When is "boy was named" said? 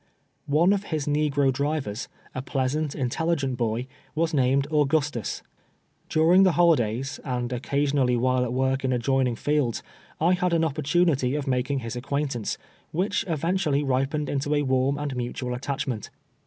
3.57-4.65